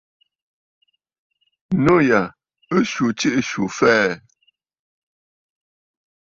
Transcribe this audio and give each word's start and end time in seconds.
Nû 1.83 1.95
yà 2.09 2.21
ɨ 2.75 2.77
swu 2.89 3.05
jiʼì 3.19 3.41
swù 3.49 3.63
fɛɛ̀. 3.77 4.13